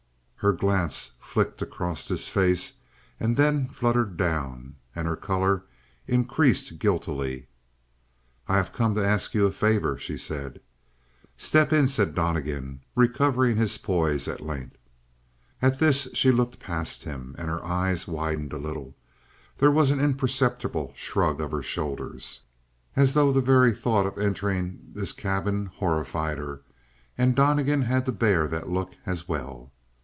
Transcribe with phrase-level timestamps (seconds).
[0.43, 2.73] Her glance flicked across his face
[3.19, 5.65] and then fluttered down, and her color
[6.07, 7.45] increased guiltily.
[8.47, 10.59] "I have come to ask you a favor," she said.
[11.37, 14.79] "Step in," said Donnegan, recovering his poise at length.
[15.61, 18.95] At this, she looked past him, and her eyes widened a little.
[19.59, 22.41] There was an imperceptible shrug of her shoulders,
[22.95, 26.61] as though the very thought of entering this cabin horrified her.
[27.15, 29.71] And Donnegan had to bear that look as well.